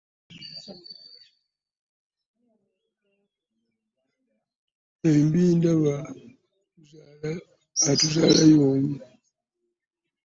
Ffembi 4.97 5.43
ndaba 5.57 5.95
atuzaala 7.91 8.43
y'omu. 8.53 8.95